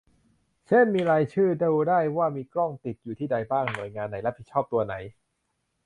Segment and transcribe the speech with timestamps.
[0.67, 4.95] เช่น มีรายชื่อดูได้ว่ามีกล้องติดอยู่ที่ใดบ้าง หน่วยงานไหนรับผิดชอบตัวไหน